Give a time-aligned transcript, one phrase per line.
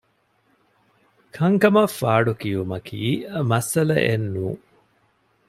[1.35, 3.01] ކަންކަމަށް ފާޑު ކިއުމަކީ
[3.49, 4.63] މައްސަލައެއް ނޫން